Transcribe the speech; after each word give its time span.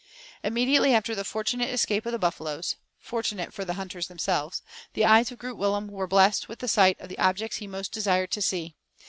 Immediately 0.43 0.95
after 0.95 1.13
the 1.13 1.23
fortunate 1.23 1.69
escape 1.69 2.07
of 2.07 2.11
the 2.11 2.17
buffaloes, 2.17 2.75
fortunate 2.97 3.53
for 3.53 3.63
the 3.63 3.75
hunters 3.75 4.07
themselves, 4.07 4.63
the 4.93 5.05
eyes 5.05 5.31
of 5.31 5.37
Groot 5.37 5.57
Willem 5.57 5.85
were 5.89 6.07
blest 6.07 6.49
with 6.49 6.57
the 6.57 6.67
sight 6.67 6.99
of 6.99 7.07
the 7.07 7.19
objects 7.19 7.57
he 7.57 7.67
most 7.67 7.91
desired 7.91 8.31
to 8.31 8.41
see. 8.41 8.73